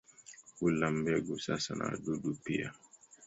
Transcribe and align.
Hula 0.59 0.91
mbegu 0.91 1.37
hasa 1.47 1.75
na 1.75 1.85
wadudu 1.85 2.35
pia. 2.43 2.73